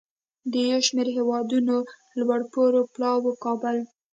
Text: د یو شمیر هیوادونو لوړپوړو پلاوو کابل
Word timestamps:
د 0.51 0.53
یو 0.71 0.79
شمیر 0.87 1.07
هیوادونو 1.17 1.75
لوړپوړو 2.19 2.81
پلاوو 2.93 3.39
کابل 3.43 3.77